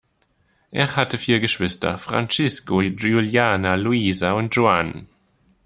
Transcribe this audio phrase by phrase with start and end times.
[0.71, 5.07] Er hatte vier Geschwister: Francisco, Juliana, Luisa und Juan.